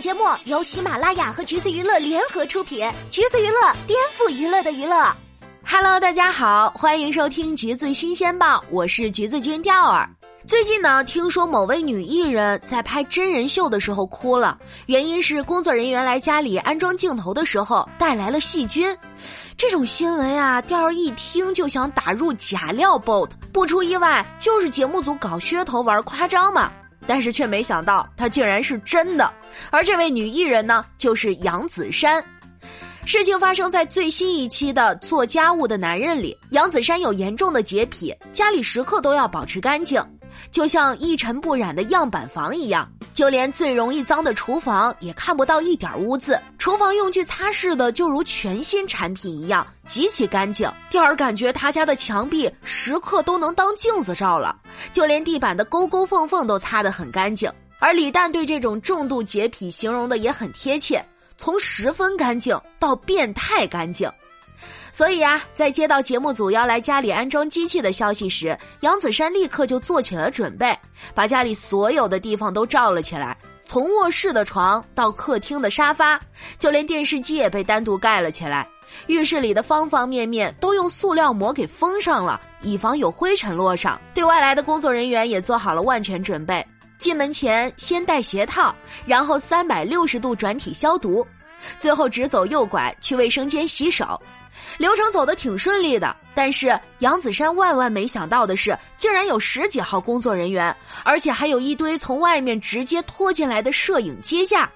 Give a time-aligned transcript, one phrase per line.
[0.00, 5.12] 节目由喜马拉雅和橘子娱乐联合出品，橘子娱乐颠覆娱乐的娱乐。
[5.66, 10.08] Hello，大家好，欢迎收听橘子新鲜报，我是橘子君钓儿。
[10.46, 14.56] 最近呢，听说某位女艺人在拍真人秀的时候哭了，
[14.86, 18.96] 原因是工作人员来家里安装镜头的时候带来了细菌。
[19.56, 26.70] 这种新闻啊，钓儿一听就想打入假料 bot，不出意外就是节目组搞噱头玩夸张嘛。
[27.08, 29.32] 但是却没想到，他竟然是真的。
[29.70, 32.22] 而这位女艺人呢，就是杨子姗。
[33.06, 39.98] 事情发生在最新一期的《做家务的男人》里，杨子姗有严重的洁癖，家里时刻都要保持干净，
[40.50, 42.90] 就像一尘不染的样板房一样。
[43.14, 50.70] 就连最容易脏的厨房也看不到一点污渍，厨房用具擦拭的就如全新产品一样，极其干净。
[50.88, 54.56] 第二，感觉他家的墙壁时刻都能当镜子照了，
[54.92, 57.50] 就连地板的沟沟缝缝都擦得很干净。
[57.80, 61.04] 而李诞对这种重度洁癖形容的也很贴切，
[61.36, 64.08] 从十分干净到变态干净。
[64.92, 70.76] 所以啊，在接到节目组要来家里安装机器的消息时，杨子姗立刻就做起了准备，
[71.14, 76.18] 把家里所有的地方都罩了起来，从卧室的床到客厅的沙发，
[76.58, 78.66] 就连电视机也被单独盖了起来。
[79.06, 84.00] 浴室里的方方面面都用塑料膜给封上了，以防有灰尘落上。
[84.14, 86.66] 对外来的工作人员也做好了万全准备，
[86.96, 91.24] 进门前先戴鞋套，然后三百六十度转体消毒，
[91.76, 94.20] 最后直走右拐去卫生间洗手。
[94.76, 104.70] 流程走得挺顺利的，但是杨子姗万万没想到的是，竟然有十几号工作人员，而且还有一堆从外面直接拖进来的摄影接架。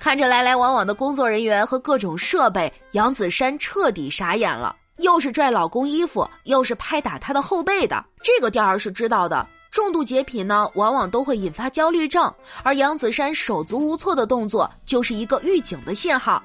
[0.00, 4.74] 看着来来往往的工作人员和各种设备，杨子姗彻底傻眼了。
[4.98, 9.46] 又是拽老公衣服，又是拍打他的后背的，这个调儿是知道的。
[9.70, 16.42] 重度洁癖呢，往往都会引发焦虑症，而杨子姗手足无措的动作就是一个预警的信号。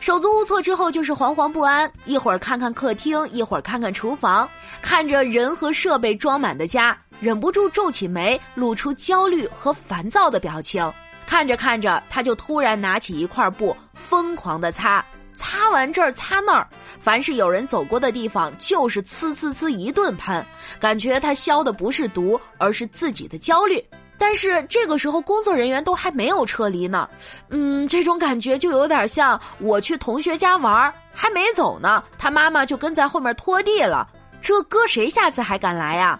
[0.00, 4.48] 手足无措之后就是惶惶不安，一会儿看看客厅，一会儿看看厨房，
[4.80, 10.92] 看着人和设备装满的家，忍不住皱起眉，露出焦虑和烦躁的表情。
[11.26, 15.04] 看着看着，他就突然拿起一块布，疯狂的擦，
[15.36, 16.66] 擦完这儿擦那儿，
[17.00, 20.42] 凡是有人走过的地方，就是呲呲呲一顿喷，
[20.80, 23.84] 感觉他消的不是毒，而是自己的焦虑。
[24.18, 27.08] 但是这个时候，工作人员都还没有撤离呢，
[27.50, 34.06] 嗯，这种感觉就有点像我去同学家玩，还没走呢，他妈妈就跟在后面拖地了，
[34.42, 36.18] 这搁谁下次还敢来呀？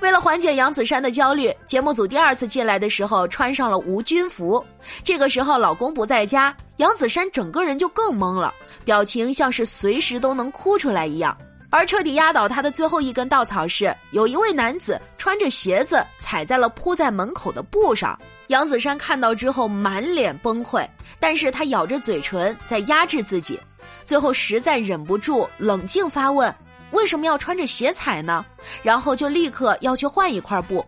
[0.00, 4.64] 为了缓解杨子姗的焦虑，节目组第二次进来的时候穿上了无菌服。
[5.02, 8.52] 这个时候老公不在家，杨子姗整个人就更懵了，
[8.84, 11.36] 表情像是随时都能哭出来一样。
[11.76, 18.18] 而彻底压倒他的最后一根稻草是，有一位男子穿着鞋子踩在了铺在门口的布上。
[18.46, 20.88] 杨子姗看到之后满脸崩溃，
[21.20, 23.60] 但是他咬着嘴唇在压制自己，
[24.06, 26.54] 最后实在忍不住冷静发问：
[26.92, 28.42] 为什么要穿着鞋踩呢？
[28.82, 30.82] 然后就立刻要去换一块布，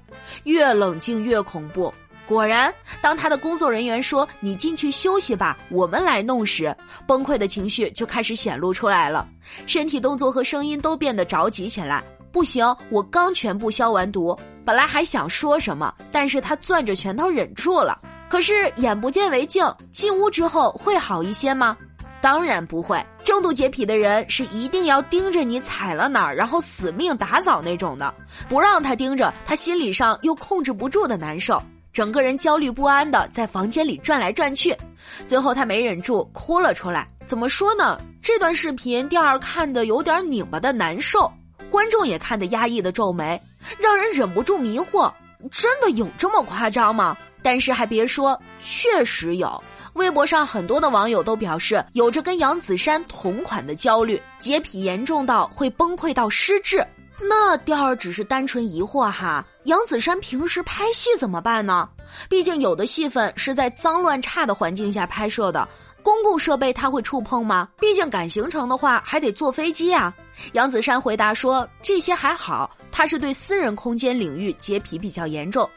[0.44, 1.92] 越冷静越恐怖。
[2.28, 9.26] 果然，当他的工作人员说“你进去休息吧，我们来弄”时，崩溃的情绪就开始显露出来了，
[9.66, 12.04] 身体动作和声音都变得着急起来。
[12.30, 17.98] 不行，我刚全部消完毒，本来还想说什么，但是他攥着拳头忍住了。
[18.28, 21.74] 可是眼不见为净，进屋之后会好一些吗？
[22.20, 23.02] 当然不会。
[23.24, 28.12] 重度洁癖的人是一定要盯着你踩了哪儿，然后死命打扫那种的，
[28.50, 31.62] 不让他盯着，他心理上又控制不住的难受。
[31.98, 34.72] 整个人焦虑不安的在房间里转来转去，
[35.26, 37.08] 最后他没忍住哭了出来。
[37.26, 37.98] 怎么说呢？
[38.22, 41.28] 这段视频第二看的有点拧巴的难受，
[41.68, 43.42] 观众也看得压抑的皱眉，
[43.80, 45.12] 让人忍不住迷惑：
[45.50, 47.16] 真的有这么夸张吗？
[47.42, 49.60] 但是还别说，确实有。
[49.94, 56.86] 微博上很多的网友都表示，有着跟杨子姗同款的焦虑，洁癖严重到会崩溃到失智。
[57.20, 61.88] 那调儿只是单纯疑惑哈，杨子姗平时拍戏怎么办呢？
[62.28, 65.68] 毕竟有的戏份是在脏乱差的环境下拍摄的，
[66.02, 67.68] 公共设备他会触碰吗？
[67.78, 70.14] 毕竟赶行程的话还得坐飞机啊。
[70.52, 75.68] 杨子姗回答说：“这些还好，他是对私人空间领域洁癖比较严重。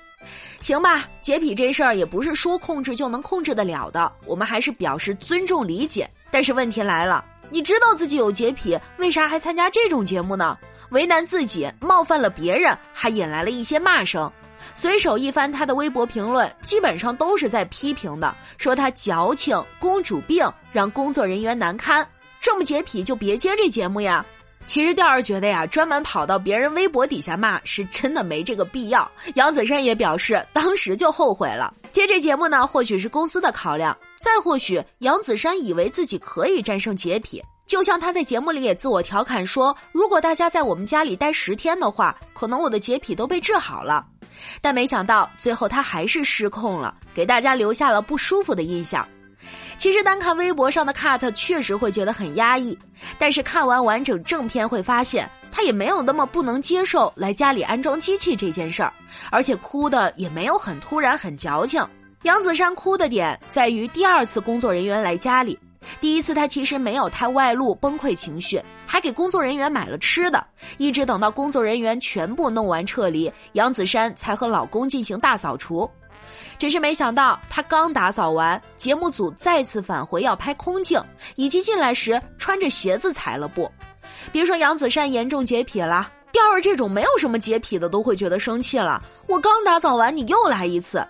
[0.60, 6.08] 行吧，洁癖这事儿也不是说控制就能控制得了的，我们还是表示尊重理解。
[6.30, 10.56] 但是问题来了，你知道自己有洁癖，为啥还参加这种节目呢？”
[10.92, 14.32] 为难自己，冒犯了别人，还引来了一些骂声。
[14.76, 22.08] 随手一翻他的微博评论，基本上都是在批评的，说他矫情、公主病，让工作人员难堪。
[22.40, 24.26] 这么洁癖就别接这节目呀！
[24.66, 29.10] 其实调儿觉得呀，专门跑到别人微博底下骂是真的没这个必要。
[29.34, 31.74] 杨子姗也表示，当时就后悔了。
[31.92, 37.44] 接这节目呢，或许是公司的考量，再或许杨子姗以为自己可以战胜洁癖。
[37.72, 44.06] 就像他在节目里也自我调侃说：“如果大家在我们家里待十天的话，可能我的洁癖都被治好了。”
[44.60, 49.08] 但没想到最后他还是失控了，给大家留下了不舒服的印象。
[49.78, 52.78] 其实单看微博上的 cut 确实会觉得很压抑，
[53.18, 58.92] 但是看完完整正片会发现他也没有那么不能接受来家里安装机器这件事儿，
[59.30, 61.82] 而且哭的也没有很突然很矫情。
[62.24, 65.58] 杨子姗哭的点在于第二次工作人员来家里。
[66.00, 70.44] 第一次，他其实没有太外露崩溃情绪，还给工作人员买了吃的。
[70.78, 75.90] 一直等到工作人员全部弄完撤离，杨子姗才和老公进行大扫除。
[76.58, 81.02] 只是没想到，她刚打扫完，节目组再次返回要拍空镜，
[81.36, 83.70] 以及进来时穿着鞋子踩了步。
[84.32, 89.04] 别说杨子姗严重洁癖了，调儿这种没有什么洁癖的都会觉得生气了。
[89.28, 91.06] 我刚打扫完，你又来一次。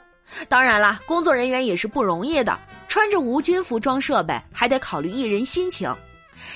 [0.47, 2.57] 当然啦，工作人员也是不容易的。
[2.87, 5.93] 穿着无菌服装设备，还得考虑艺人心情。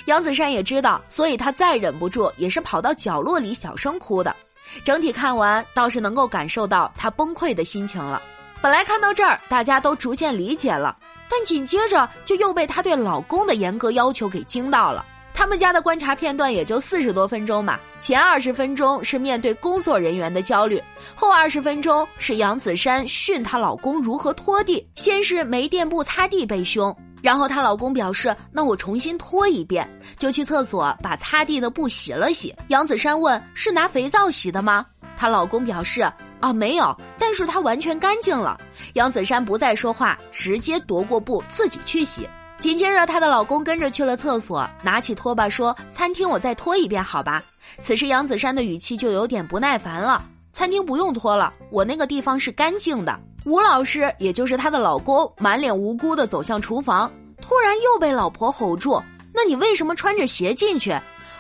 [0.06, 4.36] 杨子姗也知道，所以她再忍不住，也是跑到角落里小声哭的。
[4.84, 8.22] 整体看完，倒是能够感受到她崩溃的心情了。
[8.62, 10.98] 本来看到这儿，大家都逐渐理解了，
[11.30, 15.06] 但紧接着就又被她对老公的严格要求给惊到了。
[15.36, 20.82] 他们家的观察片段也就四十多分钟嘛，前二十分钟是面对工作人员的焦虑，
[21.14, 24.88] 后二十分钟是杨子姗训她老公如何拖地。
[24.96, 29.88] 先是没垫布擦地被凶，然后她老公表示：“那我重新拖一遍。”
[30.18, 32.56] 就去厕所把擦地的布洗了洗。
[32.70, 34.86] 杨子姗问：“是拿肥皂洗的吗？”
[35.18, 36.02] 她老公表示
[36.40, 38.58] ：“啊，没有，但是它完全干净了。”
[38.96, 42.28] 杨子姗不再说话，直接夺过布自己去洗。
[42.66, 47.44] 紧接着，她的老公跟着去了厕所，拿起拖把说：“餐厅我再拖一遍，好吧？”
[47.80, 59.00] 此时，杨子珊的语气就有点不耐烦了：“餐厅不用拖了，我那个地方是干净的。”吴老师，也就是她的老公，满脸无辜的走向厨房，突然又被老婆吼住
[59.32, 61.00] ：“那你为什么穿着鞋进去？”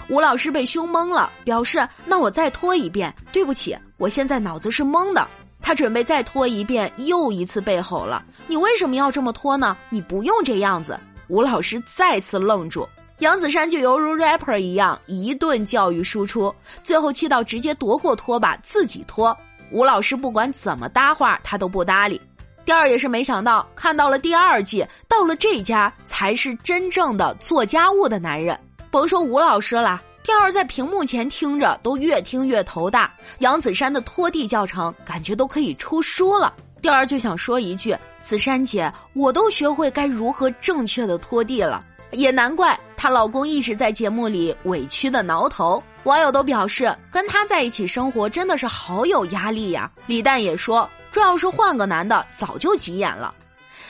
[0.10, 5.28] 吴老师被凶懵了，表示：“那我再拖一遍，对不起，我现在脑子是懵的。”
[5.60, 8.24] 他准备再拖一遍，又一次被吼了。
[8.45, 9.75] 你为什么要这么拖呢？
[9.89, 11.00] 你不用这样子。
[11.27, 12.88] 吴老师再次愣住，
[13.19, 19.36] 杨子姗就犹如 rapper 一样一顿教育输出，最后气到直接夺过拖把自己拖。
[19.72, 22.22] 吴老师不管怎么搭话，他都不搭理。
[22.63, 28.60] 第二也是没想到，看到了第二季，到了这家才是真正的做家务的男人。
[28.92, 30.01] 甭说吴老师了。
[30.24, 33.13] 第二在屏幕前听着，都越听越头大。
[33.39, 36.51] 杨子姗的拖地教程，感觉都可以出书了。
[36.85, 41.83] 第儿就想说一句：“子珊姐，我都学会该如何正确的拖地了。”
[42.13, 45.81] 也难怪她老公一直在节目里委屈的挠头。
[46.03, 49.91] 网友都表示，跟他在一起生活真的是好有压力呀。
[50.05, 53.33] 李诞也说，这要是换个男的，早就急眼了。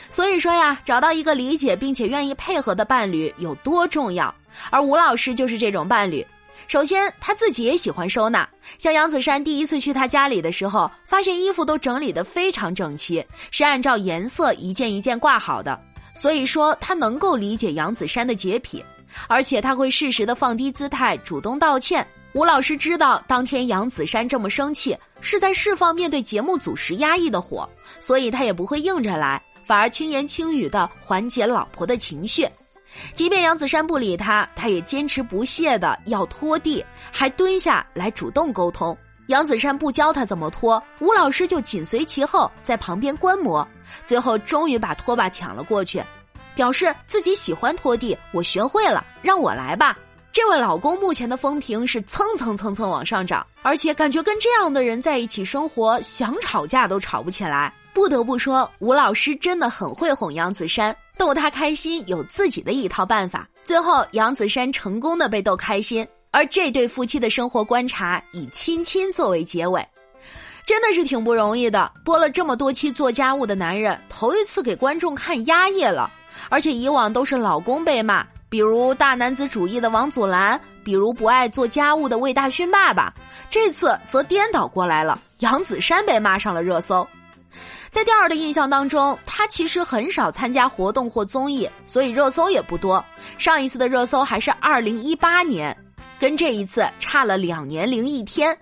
[0.10, 4.34] 所以说呀，找到一个理解并且愿意配合的伴侣有多重要。
[4.70, 6.26] 而吴老师就是这种伴侣。
[6.68, 8.48] 首先，他自己也喜欢收纳。
[8.78, 15.80] 像杨子姗第一次去他家里的时候，发现衣服都整理得非常整齐，是按照颜色一件一件挂好的。
[16.16, 18.84] 所以说，他能够理解杨子姗的洁癖，
[19.28, 22.06] 而且他会适时的放低姿态，主动道歉。
[22.34, 27.70] 吴老师知道当天杨子姗这么生气，是在释放面对节目组时压抑的火，
[28.00, 32.46] 所以他也不会硬着来，反而轻言轻语的缓解老婆的情绪。
[33.14, 38.98] 即便杨子姗不理他，他也坚持不懈的要拖地，还蹲下来主动沟通。
[39.28, 43.68] 杨子姗不教他怎么拖，吴老师就紧随其后在旁边观摩，
[44.06, 46.04] 最后终于把拖把抢了过去，
[46.54, 49.98] 表示自己喜欢拖地，我学会了，让我来吧。
[50.32, 57.74] 这位老公目前的风评是蹭蹭蹭蹭往上涨，而且感觉跟这样的人在一起生活，想吵架都吵不起来。
[57.94, 60.94] 不得不说，吴老师真的很会哄杨子姗。
[61.18, 69.88] 逗他开心有自己的一套办法，最后杨子姗成功的被逗开心，而这对夫妻的生活观察以亲亲作为结尾，
[70.66, 71.92] 真的是挺不容易的。
[72.04, 76.12] 播了这么多期做家务的男人，头一次给观众看压抑了，
[76.50, 83.14] 而且以往都是老公被骂，比如大男子主义的王祖蓝，比如不爱做家务的魏大勋爸爸，
[83.50, 87.08] 这次则颠倒过来了，杨子姗被骂上了热搜。
[87.96, 93.02] 在第二的印象当中，他其实很少参加活动或综艺，所以热搜也不多。
[93.38, 95.74] 上一次的热搜还是二零一八年，
[96.20, 98.58] 跟这一次差了两年零一天。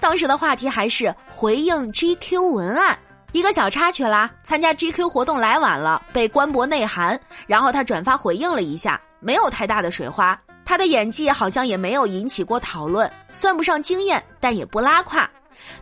[0.00, 2.98] 当时的话题还是回应 GQ 文案。
[3.32, 10.40] 一个小插曲啦，参加 GQ 活动来晚了，被官博内涵，然后他转发回应了一下，没有太大的水花。
[10.64, 15.28] 他的演技好像也没有引起过讨论，算不上惊艳，但也不拉胯。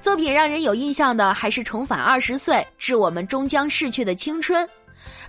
[0.01, 4.69] 作品让人有印象的还是《重返二十岁》，致我们终将逝去的青春。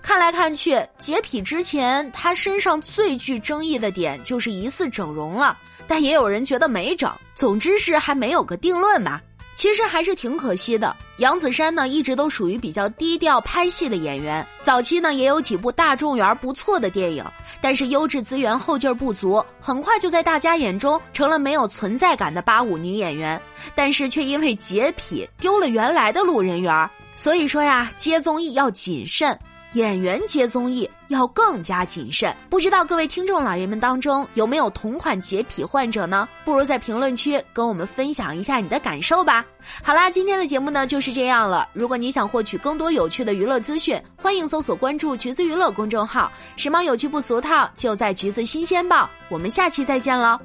[0.02, 7.12] 看来看去，洁癖之前，他身上最具争议的点就是疑似整容了，但也有人觉得没整。
[7.34, 9.20] 总之是还没有个定论吧。
[9.58, 10.94] 其实还是挺可惜的。
[11.16, 17.24] 杨子姗呢，一直都属于比较低调拍戏的演员，早期呢也有几部大众缘不错的电影，
[17.60, 23.40] 但是优质资源后劲儿不足，很快就在大家眼中成了没有存在感的八五女演员。
[23.74, 29.36] 但是却因为洁癖丢了原来的路人缘，所以说呀，接综艺要谨慎。
[29.74, 36.26] 演员接综艺要更加谨慎，不知道各位听众老爷们当中有没有同款洁癖患者呢？
[36.44, 39.44] 不如在评论区跟我们分享一下你的感受吧。
[39.82, 41.68] 好啦，今天的节目呢就是这样了。
[41.74, 49.08] 如果你想获取更多有趣的娱乐资讯，欢迎搜索关注“橘子娱乐”公众号，时髦有趣不俗套，就在橘子新鲜报。
[49.28, 50.40] 我们下期再见了。